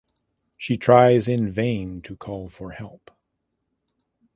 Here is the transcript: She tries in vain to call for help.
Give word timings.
She 0.57 0.77
tries 0.77 1.27
in 1.27 1.51
vain 1.51 2.01
to 2.01 2.17
call 2.17 2.49
for 2.49 2.71
help. 2.71 3.11